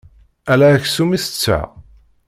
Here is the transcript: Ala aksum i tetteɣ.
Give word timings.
Ala 0.51 0.67
aksum 0.75 1.09
i 1.17 1.19
tetteɣ. 1.23 1.67